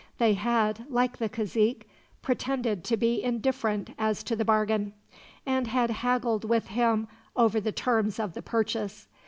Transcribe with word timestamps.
They 0.17 0.33
had, 0.33 0.87
like 0.89 1.17
the 1.17 1.29
cazique, 1.29 1.87
pretended 2.23 2.83
to 2.85 2.97
be 2.97 3.21
indifferent 3.23 3.91
as 3.99 4.23
to 4.23 4.35
the 4.35 4.43
bargain; 4.43 4.93
and 5.45 5.67
had 5.67 5.91
haggled 5.91 6.43
with 6.43 6.69
him 6.69 7.07
over 7.35 7.61
the 7.61 7.71
terms 7.71 8.17
of 8.17 8.33
the 8.33 8.41
purchase. 8.41 9.07